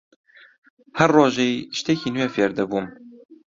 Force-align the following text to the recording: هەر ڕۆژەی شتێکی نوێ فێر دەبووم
هەر 0.99 1.09
ڕۆژەی 1.17 1.53
شتێکی 1.77 2.13
نوێ 2.15 2.27
فێر 2.35 2.51
دەبووم 2.57 2.87